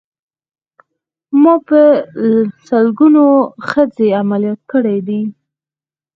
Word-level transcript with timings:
ما 1.41 1.53
په 1.67 1.81
سلګونو 2.67 3.25
ښځې 3.69 4.07
عمليات 4.19 4.59
کړې 4.71 4.97
دي. 5.07 5.21